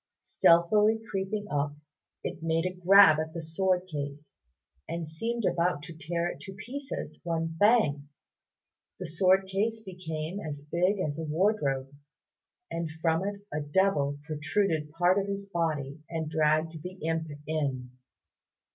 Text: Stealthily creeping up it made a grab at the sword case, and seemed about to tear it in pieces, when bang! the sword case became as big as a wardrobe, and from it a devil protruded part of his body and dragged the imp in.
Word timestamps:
Stealthily 0.21 0.99
creeping 1.11 1.45
up 1.51 1.75
it 2.23 2.41
made 2.41 2.65
a 2.65 2.73
grab 2.73 3.19
at 3.19 3.35
the 3.35 3.43
sword 3.43 3.85
case, 3.85 4.33
and 4.89 5.07
seemed 5.07 5.45
about 5.45 5.83
to 5.83 5.93
tear 5.95 6.27
it 6.27 6.43
in 6.47 6.55
pieces, 6.55 7.21
when 7.23 7.55
bang! 7.59 8.09
the 8.99 9.05
sword 9.05 9.45
case 9.45 9.79
became 9.79 10.39
as 10.39 10.63
big 10.63 10.97
as 10.97 11.19
a 11.19 11.23
wardrobe, 11.23 11.93
and 12.71 12.89
from 12.99 13.23
it 13.23 13.45
a 13.53 13.59
devil 13.61 14.17
protruded 14.25 14.89
part 14.91 15.19
of 15.19 15.27
his 15.27 15.45
body 15.45 15.99
and 16.09 16.31
dragged 16.31 16.81
the 16.81 16.93
imp 17.05 17.27
in. 17.45 17.91